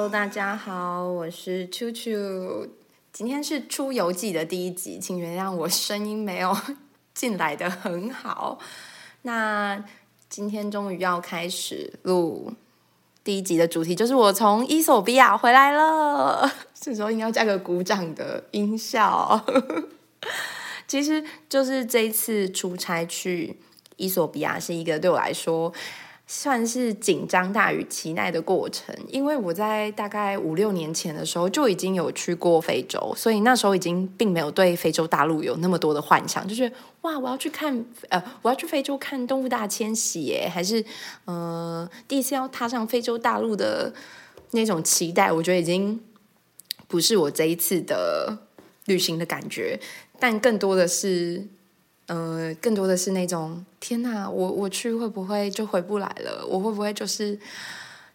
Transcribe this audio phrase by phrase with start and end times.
[0.00, 2.66] Hello，大家好，我是秋秋。
[3.12, 6.56] 今天是出游记的第一集，请原谅我声音没有
[7.12, 8.58] 进来的很好。
[9.20, 9.84] 那
[10.30, 12.50] 今天终于要开始录
[13.22, 16.50] 第一集的主题，就是我从伊索比亚回来了。
[16.72, 19.44] 这时候应该要加个鼓掌的音效。
[20.88, 23.60] 其实就是这一次出差去
[23.96, 25.70] 伊索比亚，是一个对我来说。
[26.32, 36.70] 算是紧张大于期待的过程，因为我在大概五六年前的时候就已经有去过非洲，所以那时候已经并没有对非洲大陆有那么多的幻想，就是
[37.00, 40.84] 哇，我要去看呃，我要去非洲看动物大迁徙耶，还是
[41.24, 43.92] 呃第一次要踏上非洲大陆的
[44.52, 46.00] 那种期待，我觉得已经
[46.86, 48.38] 不是我这一次的
[48.84, 49.80] 旅行的感觉，
[50.20, 51.48] 但更多的是。
[52.10, 56.44] 呃，更多的是那种天哪，我我去会不会就回不来了？
[56.44, 57.38] 我会不会就是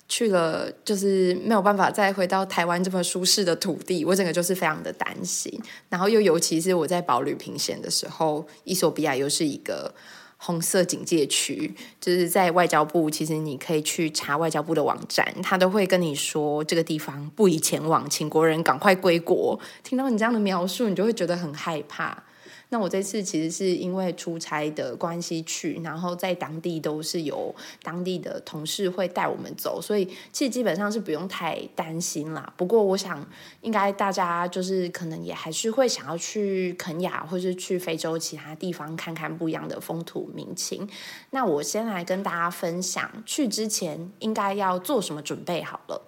[0.10, 4.04] 去了，就是没有办法再回到台湾这么舒适的土地？
[4.04, 5.50] 我整个就是非常的担心。
[5.88, 9.96] 然后又尤其是我在保旅平险的时候，伊索比亚又是一个
[10.36, 19.58] 红色警戒区，就是在外交部，其实你可以去查外交部的网站，他都会跟你说这个地方不宜前往，请国人赶快归国。
[19.84, 22.24] 听到你这样的描述，你就会觉得很害怕。
[22.70, 32.54] 那我这次其实是因为出差的关系去，然后在当地都是有当地的同事会带我们走，所以其实基本上是不用太担心啦。
[32.58, 33.26] 不过我想，
[33.62, 40.88] 应该大家就是可能也还是会想要去肯雅或是去非洲其他地方看看不一样的风土民情。
[41.30, 46.02] 那我先来跟大家分享去之前应该要做什么准备好了。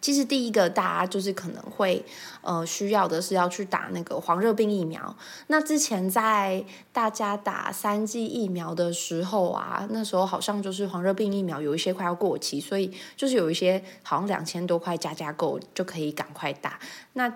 [0.00, 2.04] 其实第一个大家就是可能会
[2.42, 5.16] 呃需要的是要去打那个黄热病疫苗。
[5.48, 16.78] 那之前在大家打三剂疫苗的时候啊，那时候好像就是黄热病疫苗有一些快要过期，所以就是有一些好像两千多块加加购就可以赶快打。
[17.14, 17.32] 那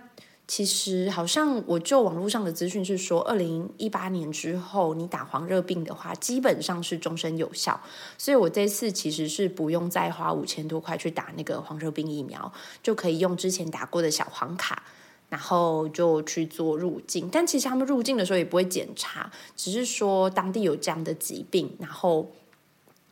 [0.50, 7.81] 其实好像我就网络上的资讯是说，二零一八年之后你打黄热病的话，基本上是终身有效。
[8.19, 12.53] 所以我这次其实是不用再花五千多块去打那个黄热病疫苗，
[12.83, 14.83] 就可以用之前打过的小黄卡，
[15.28, 17.28] 然后就去做入境。
[17.31, 22.28] 但其实他们入境的时候也不会检查，只是说当地有这样的疾病，然后。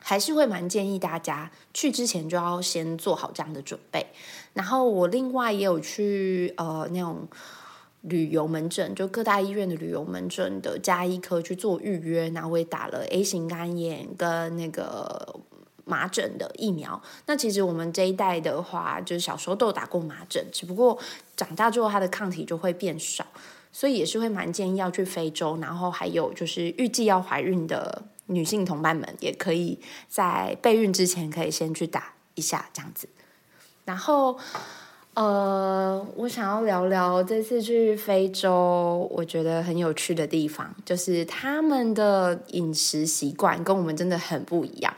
[0.09, 4.07] 还是会蛮建议大家去之前就要先做好这样的准备。
[4.53, 7.27] 然后我另外也有去呃那种
[8.01, 15.39] 旅游门诊，就各大医院的旅游门诊的加医科去做预约，然后我也打了 A 型肝炎跟那个
[15.85, 16.99] 麻疹的疫苗。
[17.27, 20.97] 那其实我们这一代的话，就是小时候都有打过麻疹，只不过
[21.37, 23.23] 长大之后它的抗体就会变少，
[23.71, 25.55] 所以也是会蛮建议要去非洲。
[25.61, 28.05] 然后还有就是预计要怀孕的。
[28.29, 33.09] 女性同伴们也可以在备孕之前可以先去打一下这样子，
[33.85, 34.37] 然后
[35.15, 44.93] 呃，我想要聊聊这次去非洲，我觉得很有趣的地方，就是他们的饮食习惯跟我们真的很不一样。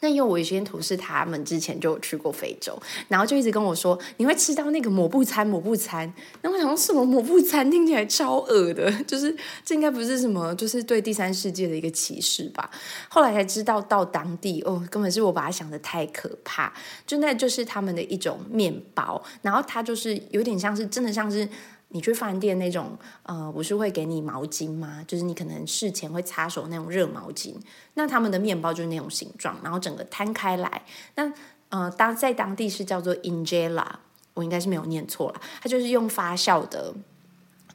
[0.00, 6.12] 那因为我有些同事他们之前就有去过非洲，然后就一直跟我说你会吃到那个抹布餐，抹布餐。
[6.42, 12.70] 那我想什么抹布餐听起来超恶的，就是这应该不是什么，就是对第三世界的一个歧视吧？
[13.08, 16.72] 后来才知道到当地哦，根本是我把它想的太可怕，
[17.06, 21.48] 就那就是他们的一种面包，然后它就是有点像是真的像是。
[21.90, 25.02] 你去饭店那种，呃，不是会给你毛巾吗？
[25.06, 27.54] 就是你可能事前会擦手那种热毛巾。
[27.94, 30.82] 那他们的面包就是那种形状，然后整个摊开来。
[31.14, 31.32] 那
[31.70, 33.86] 呃，当在当地是叫做 injera，
[34.34, 35.40] 我应该是没有念错了。
[35.62, 36.94] 它就是用发酵的，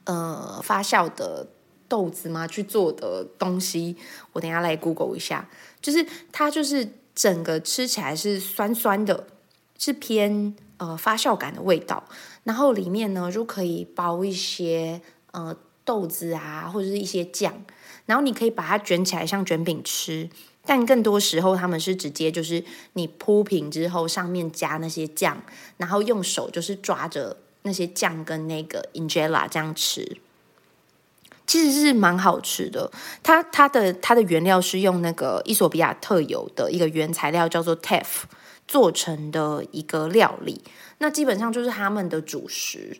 [0.04, 1.48] 呃，发酵的
[1.88, 3.96] 豆子嘛去做的东西。
[4.32, 5.48] 我等下来 Google 一下，
[5.80, 9.26] 就是它就是整个吃起来是酸酸的，
[9.78, 12.02] 是偏呃发酵感的味道。
[12.44, 15.00] 然后里面呢就可以包一些
[15.32, 17.52] 呃豆子啊，或者是一些酱，
[18.06, 20.30] 然后你可以把它卷起来像卷饼吃，
[20.64, 22.64] 但更多时候他们是直接就是
[22.94, 25.42] 你铺平之后上面加那些酱，
[25.76, 30.18] 然后用手就是抓着那些酱跟那个 injera 这样吃，
[31.46, 32.90] 其实是蛮好吃的。
[33.22, 38.24] 它它的它的原料是用那个伊索比亚特有的一个原材料叫做 teff
[38.66, 40.62] 做成的一个料理。
[40.98, 42.98] 那基本上就是他们的主食，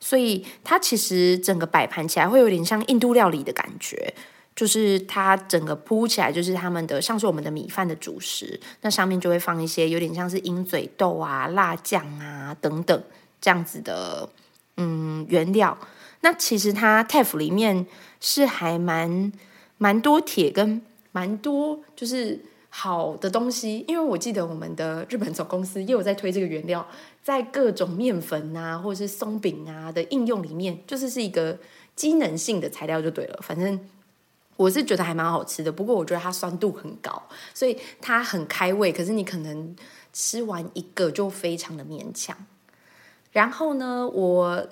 [0.00, 4.12] 所以它其实整个摆盘起来会有点像印度料理的感觉，
[4.54, 13.02] 就是它整个铺起来就是他们的像是我们的米饭的主食，那上面就会放一些有点像是鹰嘴豆啊、辣酱啊等等
[13.40, 14.28] 这样子的
[14.76, 15.78] 嗯原料。
[16.20, 17.86] 那其实它 TEF 里面
[18.20, 19.32] 是还蛮
[19.78, 20.82] 蛮多铁跟
[21.12, 26.86] 蛮多就是好的东西，因为我记得我们的日本总公司也有在推这个原料，
[27.22, 31.58] 在各种面粉啊或者是松饼啊的应用里面，就是是一个
[31.96, 33.38] 机能性的材料就对了。
[33.42, 33.80] 反正
[34.56, 37.22] 我是觉得还蛮好吃的，不过我觉得它酸度很高，
[37.54, 38.92] 所以它很开胃。
[38.92, 39.74] 可是你可能
[40.12, 42.36] 吃完一个就非常的勉强。
[43.32, 44.68] 然后呢，我。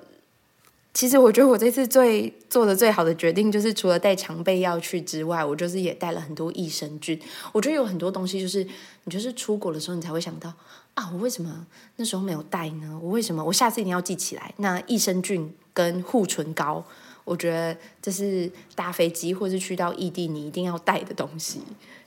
[0.96, 7.20] 其实我觉得我这次最做的最好的决定，就是除了带常备药去之外，我就是也带了很多益生菌。
[7.52, 8.64] 我觉得有很多东西，就是
[9.04, 10.50] 你就是出国的时候，你才会想到
[10.94, 11.66] 啊，我为什么
[11.96, 12.98] 那时候没有带呢？
[13.02, 14.54] 我为什么我下次一定要记起来？
[14.56, 16.82] 那益生菌跟护唇膏，
[17.26, 21.60] 我觉得这是搭飞机或是去到异地你一定要带的东西。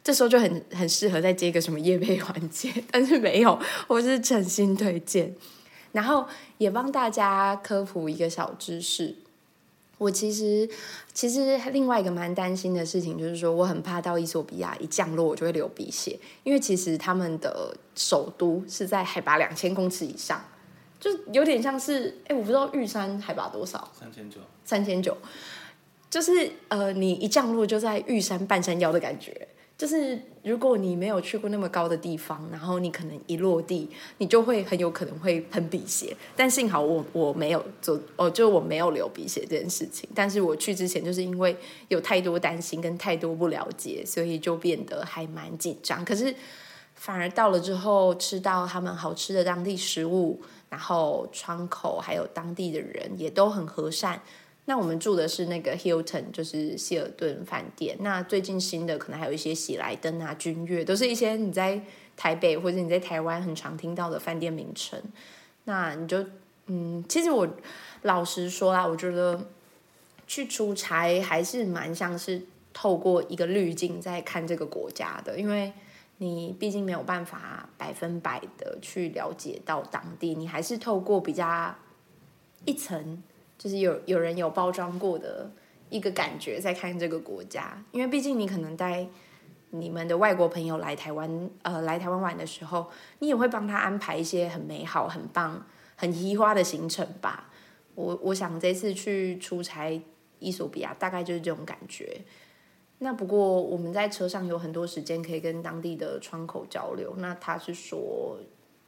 [0.04, 5.36] 这时候就很很适合再接个什么夜配环节， 但是没有，我是诚心推荐。
[5.92, 6.26] 然后
[6.58, 9.16] 也帮大家科普一个小知识。
[9.98, 10.70] 我其实
[11.14, 20.42] 其实另外一个蛮担心的事情，就是说我很怕到伊索比亚一降落我就会流鼻血，因为其实他们的首都是在海拔两千公尺以上，
[21.00, 25.18] 就有点像是哎，我不知道玉山海拔多少，三千九，三千九，
[26.10, 29.50] 就是呃，你一降落就在玉山半山腰的感觉。
[29.78, 33.90] 就是如果你没有去过那么高的地方，然后你可能一落地，
[34.20, 36.16] 你就会很有可能会喷鼻血。
[36.36, 40.10] 但幸好我我没有做哦，就我没有流鼻血这件事情。
[40.16, 41.56] 但是我去之前就是因为
[41.90, 46.04] 有太多担心跟太多不了解，所以就变得还蛮紧张。
[46.06, 46.34] 可是
[46.96, 54.22] 反而到了之后，吃到他们好吃的当地食物，然后窗口还有当地的人也都很和善。
[54.70, 57.98] 那我们住的是那个 Hilton，就是希尔顿饭店。
[58.02, 61.82] 那最近新的可能还有一些喜来登啊、君悦，都是一些你在
[62.16, 65.02] 台北或者你在台湾很常听到的饭店名称。
[65.64, 66.24] 那你就
[66.68, 67.50] 嗯，其实我
[68.04, 69.44] 老实说啦，我觉得
[70.28, 72.40] 去出差还是蛮像是
[72.72, 75.74] 透过一个滤镜在看这个国家的，因为
[76.18, 81.76] 你毕竟没有办法百分百的去了解到当地，你还是透过比较
[82.66, 83.24] 一层。
[83.60, 85.52] 就是有有人有包装过的
[85.90, 89.06] 一个感觉，在看这个国家，因为毕竟你可能带
[89.72, 92.90] 你们的外国朋友来台湾，呃，来台湾玩的时候，
[93.20, 95.64] 你也会帮他安排一些很美好、很棒、
[95.96, 97.52] 很移花的行程吧。
[97.96, 100.02] 我我想这次去出差
[100.40, 102.22] 伊索比亚，大概就是这种感觉。
[103.00, 107.14] 那不过我们在车上有很多时间可以跟当地的窗口交流。
[107.18, 108.38] 那他是说，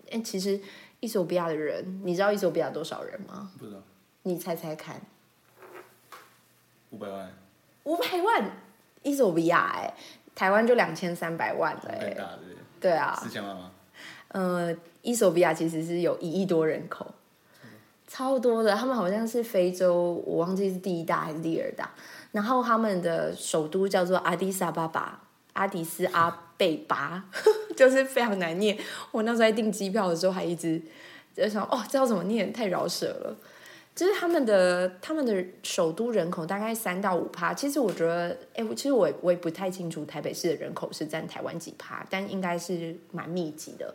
[0.09, 0.59] 哎，其实
[1.01, 3.51] 伊索比亚的人，你知道伊索比亚多少人吗？
[3.59, 3.81] 不知道。
[4.23, 5.01] 你猜猜看，
[6.91, 7.31] 五百万，
[7.85, 8.51] 五百万，
[9.01, 9.93] 伊索比亚哎，
[10.35, 12.15] 台湾就两千三百万了哎，
[12.79, 13.71] 对啊，四千万吗？
[14.27, 17.07] 呃，伊索比亚其实是有一亿多人口，
[18.07, 21.89] 超多的，他们好像是非洲，我忘记是第一大还是第二大，
[22.31, 25.19] 然后他们的首都叫做阿迪萨巴巴，
[25.53, 27.25] 阿迪斯阿贝巴，
[27.75, 28.77] 就是非常难念，
[29.09, 30.79] 我那时候在订机票的时候还一直
[31.33, 32.53] 在想，哦，这要怎么念？
[32.53, 33.35] 太饶舌了。
[33.93, 43.93] 就是他们的他们的首都人口大概三到五趴，其实我觉得，哎，其实我我也不太清楚台北市的人口是占台湾几趴，但应该是蛮密集的。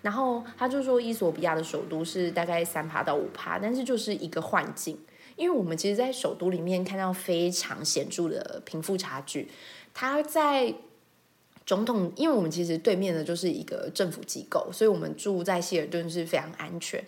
[0.00, 4.98] 然后他就说，伊索比亚的首都是大概三趴到五趴，但是就是一个幻境，
[5.36, 9.48] 因为我们其实，在首都里面看到非常显著的贫富差距。
[9.94, 10.74] 他在
[11.64, 17.02] 总统，因为我们其实对面的就是一个政府机构，所以我们住在希尔顿是非常安全。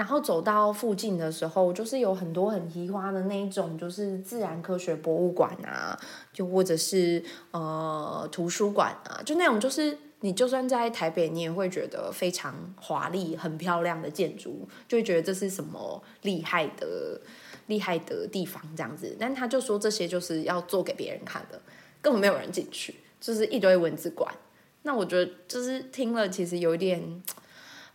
[0.00, 5.94] 然后走到附近的时候，就是有很多很奇花的那一种，就是自然科学博物馆啊，
[6.32, 17.20] 就或者是呃图书馆啊，就那种就是你就算在台北，你也会觉得非常华丽、很漂亮的建筑，就会觉得这是什么厉害的
[17.66, 19.14] 厉害的地方这样子。
[19.20, 21.60] 但他就说这些就是要做给别人看的，
[22.00, 24.34] 根本没有人进去，就是一堆文字馆。
[24.80, 27.22] 那我觉得就是听了，其实有点。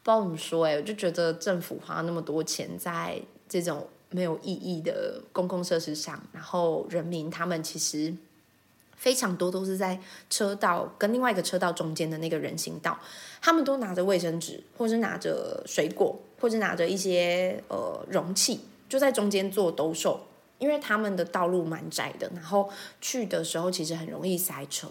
[0.05, 3.19] 不知道怎么说哎，我就觉得政府花那么多钱在
[3.49, 8.13] 这种没有意义的公共设施上，然后人民他们其实
[8.95, 12.99] 非常多都是在车道跟另外一个车道中间的那个人行道，
[13.41, 20.27] 他们都拿着卫生纸，或者拿着水果，或者拿着一些呃容器，就在中间做兜售，
[20.59, 22.69] 因为他们的道路蛮窄的，然后
[23.01, 24.87] 去的时候其实很容易塞车。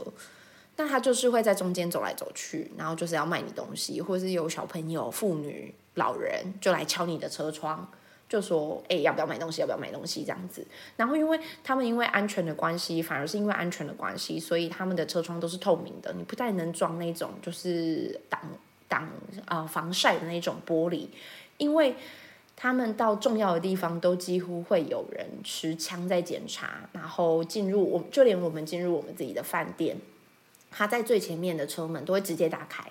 [0.76, 7.88] 那他就是会在中间走来走去，然后就是要卖你东西，或者是有小朋友、妇女、老人就来敲你的车窗，
[8.28, 9.60] 就说：“哎，要不要买东西？
[9.60, 10.66] 要不要买东西？”这样子。
[10.96, 18.40] 然后因为他们因为安全的关系，反而是因为安全的关系，所以他们的车窗都是透明的，你不太能装那种就是挡
[18.88, 19.08] 挡
[19.44, 21.06] 啊防晒的那种玻璃，
[21.56, 21.94] 因为
[22.56, 29.96] 他们到重要的地方都几乎会有人持枪在检查，然后进入我就连我们进入我们自己的饭店。
[30.76, 32.84] 他在最前面的车门都会直接打开，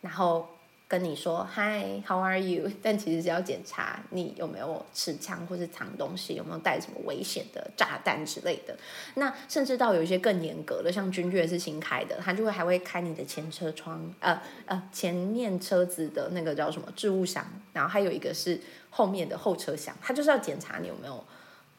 [0.00, 0.48] 然后
[0.88, 8.76] 跟你说 “Hi，How are you？” 但其实是要检查你有没有持枪或是藏东西，有没有带什么危险的炸弹之类的。
[9.14, 21.22] 那甚至到有一些更严格的，像君越是新开的，他就会还会开你的前车窗，呃呃，前面车子的那个叫什么置物箱，然后还有一个是后面的后车厢，他就是要检查你有没有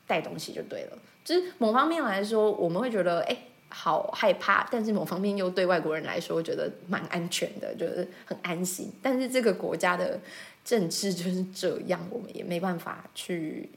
[0.08, 0.98] 带东西就对了。
[1.26, 3.38] 就是某方面来说，我们会觉得哎。
[3.70, 8.92] 好害怕，但是某方面又对外国人来说觉得蛮安全的，就是很安心。
[9.02, 10.20] 但是这个国家的
[10.66, 13.70] 政治就是这样，我们也没办法去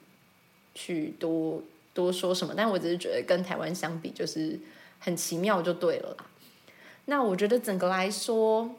[0.75, 2.55] 去多多说什么。
[2.57, 4.59] 但我只是觉得跟台湾相比，就是
[4.99, 6.27] 很奇妙就对了啦。
[7.05, 8.75] 那我觉得整个来说，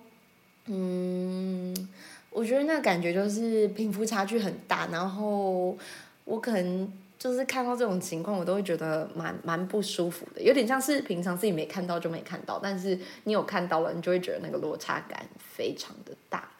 [0.65, 1.89] 嗯，
[2.31, 5.77] 我觉得那感觉就是贫富差距很大，然后
[6.25, 6.91] 我可能。
[7.23, 16.51] 就是看到这种情况，我都会觉得蛮蛮不舒服的，有点像是平常自己没看到就没看到，但是你有看到了，你就会觉得那个落差感非常的大。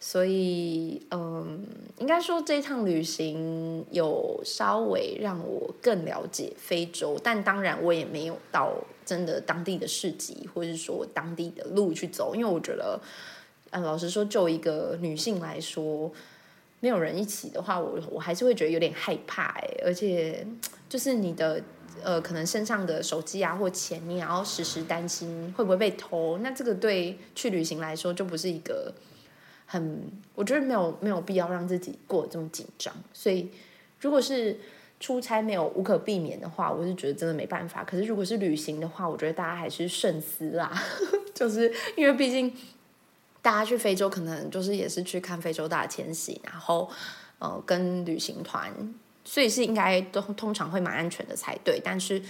[0.00, 1.64] 所以，嗯，
[1.98, 8.74] 应该说这趟旅行有稍微让我更了解非洲，但当然我也没有到
[9.06, 13.00] 真的当地的市集，或者是说当地的路去走，因为我觉得，
[13.70, 16.10] 嗯，老实说，就一个女性来说。
[16.82, 20.44] 没有人一起的话，我我还是会觉得有点害怕哎，而且
[20.90, 21.62] 就是你的
[22.02, 26.38] 呃，可能身上的手机啊或钱，你也要时时担心会不会被偷。
[26.38, 28.92] 那这个对去旅行来说就不是一个
[29.64, 32.92] 很，我觉得没有没有必要让自己过这么紧张。
[33.12, 33.48] 所以
[34.00, 34.58] 如果是
[34.98, 37.84] 出差没有无可避免的话，我是觉得真的没办法。
[37.84, 40.82] 可是如果是旅行的话，我觉得大家还是慎思啦，
[41.32, 42.52] 就是因为毕竟。
[43.42, 46.90] 大家去非洲可能就是也是去看非洲大迁徙，然后
[47.38, 48.72] 呃跟旅行团，
[49.24, 52.22] 所以是应该都通常会蛮安全的才对，但是。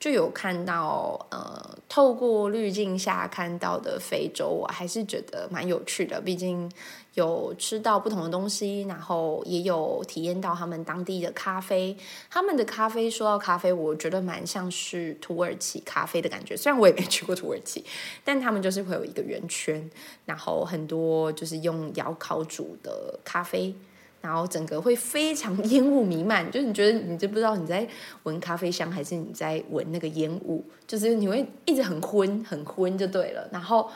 [0.00, 6.20] 就有看到，呃，透过滤镜下看到的非洲，我还是觉得蛮有趣的。
[6.20, 6.70] 毕竟
[7.14, 11.96] 有吃到不同的东西，然后也有体验到他们当地的咖啡。
[12.30, 16.56] 他们的咖啡，说到咖啡，我觉得蛮像是土耳其咖啡的感觉。
[16.56, 17.84] 虽然我也没去过土耳其，
[18.24, 19.90] 但他们就是会有一个圆圈，
[20.24, 23.74] 然后很多就是用窑烤煮的咖啡。
[24.20, 27.88] 然后整个会非常 烟雾弥漫，就是你觉得你就不知道你在
[28.24, 33.48] 闻咖啡香还是你在闻那个烟雾，就是你会一直很昏很昏就对了。
[33.52, 33.90] 然后，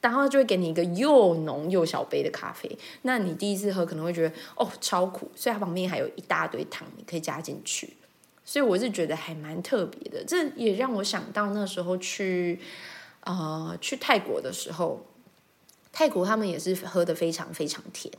[0.00, 2.78] 然后就会给你一个又浓又小杯的咖啡。
[3.02, 7.94] 那你第一次喝可能会觉得哦超苦，所以它旁边还有一大堆糖你可以加进去。
[8.46, 10.22] 所以我是觉得还蛮特别的。
[10.26, 12.60] 这也让我想到那时候去
[13.20, 15.04] 呃去泰国的时候，
[15.92, 18.12] 泰国他们也是喝的非常非常甜。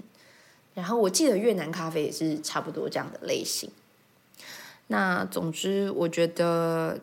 [0.76, 3.68] 然后我记得越南咖啡也是差不多这样的类型。
[4.88, 7.00] 那总之，我觉得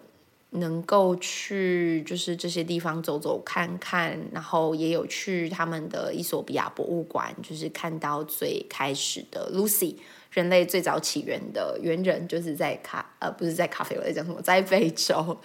[0.51, 9.97] 能够去就是这些地方走走看看，然后也有去他们的伊索比亚博物馆，就是看到最开始的 Lucy，
[10.31, 15.37] 人类最早起源的猿人，就是在咖呃不是在咖啡，我在讲什么，在非洲。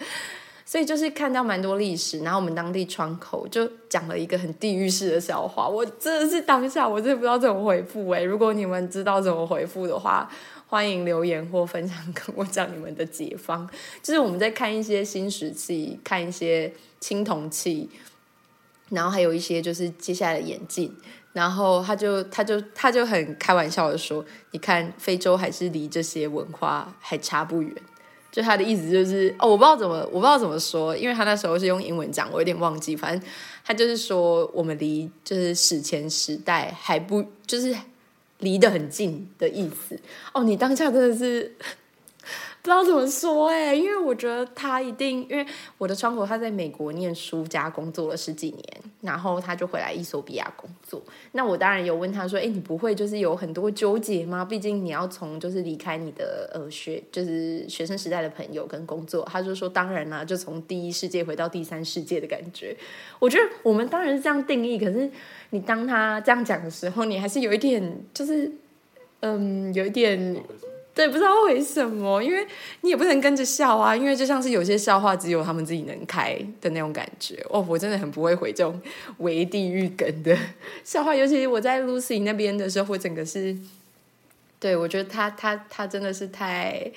[0.68, 8.20] 所以就是看到蛮多历史，然后我们当地窗口就讲了一个很地狱式的笑话，我真的是当下我真的不知道怎么回复哎。
[8.20, 10.30] 如果你们知道怎么回复的话，
[10.66, 13.66] 欢迎留言或分享跟我讲你们的解方。
[14.02, 16.70] 就是我们在看一些新石器，看一些
[17.00, 17.88] 青铜器，
[18.90, 20.94] 然后还有一些就是接下来的眼镜，
[21.32, 24.22] 然后他就他就他就很开玩笑的说
[24.52, 27.74] ：“你看非洲还是离这些文化还差不远。”
[28.30, 32.94] 就他的意思就是哦，我不知道怎么，我不知道怎么说，因为他那时候是用英文讲，我有点忘记。
[32.94, 33.28] 反正
[33.64, 37.74] 他就是说，我们离就是史前时代还不就是
[38.38, 39.98] 离得很近的意思。
[40.32, 41.54] 哦，你当下真的是。
[42.60, 45.46] 不知道怎么说哎，因为我觉得他一定，因为
[45.78, 48.64] 我的窗口他在美国念书加工作了十几年，
[49.00, 51.00] 然后他就回来伊索比亚工作。
[51.32, 54.44] 那我当然有问他说：“哎，你不会就是有很多纠结吗？
[54.44, 62.76] 毕竟你要从就是离开你的呃学就是学生时代的朋友跟工作。”他就说：“当然啦，就从第一世界回到第三世界的感觉。”
[63.20, 65.08] 我觉得我们当然是这样定义，可是
[65.50, 68.50] 你当他这样讲的时候，你还是有一点就是
[69.20, 70.36] 嗯，有一点。
[70.98, 72.44] 对，不知道为什么，因为
[72.80, 77.40] 你也不能跟着笑啊，因为就像是有些笑话只有他们自己能开的那种感觉。
[77.50, 78.82] 哦，我真的很不会回这种
[79.18, 80.36] 为地狱梗的
[80.82, 83.56] 笑话，尤其是我在 Lucy 那边的时候，我整个是，
[84.58, 86.90] 对我觉得他他他真的是太，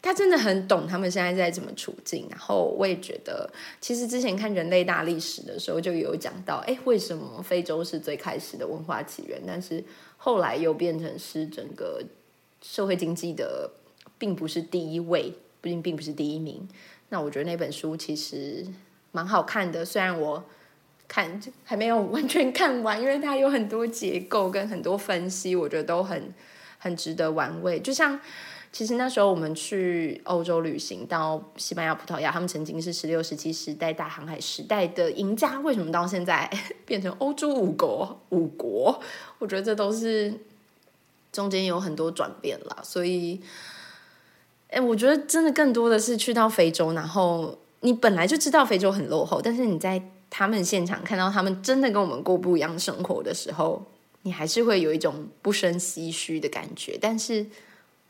[0.00, 2.28] 他真的很懂他们现在在怎么处境。
[2.30, 9.82] 然后我也觉得，其实之前看人类大历史的时候就有讲到，哎，为什么非洲是最开始的文化起源，但是
[10.16, 12.00] 后来又变成是整个。
[12.62, 13.70] 社会经济的
[14.18, 16.68] 并不是第一位，毕竟并不是第一名。
[17.08, 18.66] 那我觉得那本书其实
[19.12, 19.84] 蛮好看的。
[19.84, 20.44] 虽然我
[21.08, 26.32] 看还没有完全看完，因为它有很多结构跟很多分析，我觉得都很
[26.78, 27.80] 很值得玩味。
[27.80, 28.20] 就像
[28.72, 36.48] 其实那时候我们去欧洲旅行，到西班牙、葡萄牙，他们曾经是十六、十七时代大航海时代的赢家，为什么到现在
[36.86, 38.20] 变成欧洲五国？
[38.28, 39.02] 五国，
[39.40, 40.32] 我觉得这都是
[41.32, 43.40] 中间有很多转变了，所以。
[44.72, 53.84] 哎，我觉得真的更多的是去到非洲，然后你本来就知道非洲很落后，但是你在他们现场看到他们真的跟我们过不一样生活的时候，
[54.22, 56.96] 你还是会有一种不生唏嘘的感觉。
[57.00, 57.44] 但是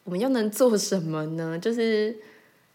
[0.05, 1.57] 我们又能做什么呢？
[1.59, 2.15] 就是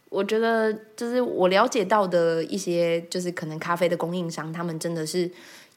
[0.09, 5.29] 我觉得，就是我了解到的一些，就是可能咖啡的供应商，他们真的是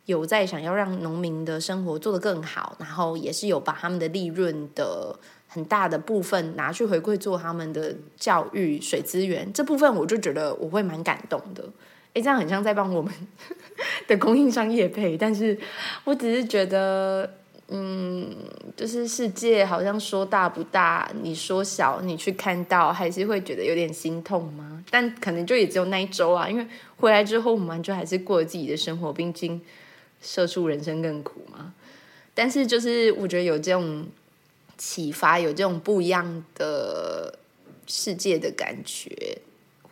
[0.09, 5.17] 有在想要让农民的生活做得更好，然后也是有把他们的利润的。
[5.51, 11.65] 很大的部分拿去回馈做他们的教育水资源这部分，我就觉得我会蛮感动的。
[12.13, 13.11] 诶，这样很像在帮我们
[14.07, 15.59] 的供应商业配，但是
[16.05, 17.33] 我只是觉得，
[17.69, 18.31] 嗯，
[18.77, 24.85] 就是世界好像说大不大，你说小，你去看到还是会觉得有点心痛吗？
[24.91, 26.67] 但可能就也只有那一周啊，因为
[26.99, 29.59] 回来之后我们就还是过自己的生活，毕竟
[30.21, 31.75] 社畜人生更苦嘛。
[32.35, 34.07] 但是就是我觉得有这种。
[34.81, 37.37] 启发有这种不一样的
[37.89, 39.39] 世界的感觉，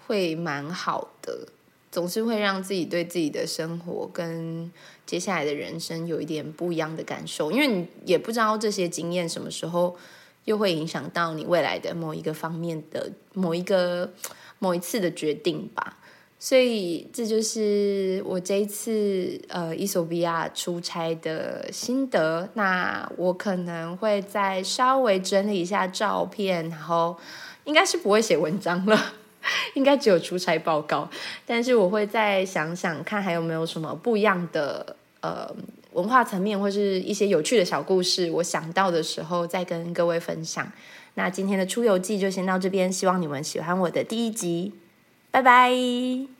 [0.07, 1.49] 会蛮好的。
[1.91, 4.71] 总是会让自己对自己的生活跟
[5.05, 9.97] 接下来的人生有一点不一样的感受，因为你也不知道这些经验什么时候
[10.45, 14.13] 又会影响到你未来的某一个方面的某一个
[14.61, 15.99] 某一次的决定吧。
[16.39, 22.49] 所以这就是我这一次呃伊索比亚出差的心得。
[22.53, 27.17] 那我可能会再稍微整理一下照片，然后
[27.65, 29.15] 应该是不会写文章了，
[29.75, 31.09] 应该只有出差报告。
[31.47, 35.51] 但是我会再想想看还有没有什么不一样的呃
[35.93, 40.71] 文化层面或是一些有趣的小故事，我想到的时候再跟各位分享。
[41.15, 44.75] 那今天的出游记就先到这边，希望你们喜欢我的第一集。
[45.37, 46.36] 拜拜。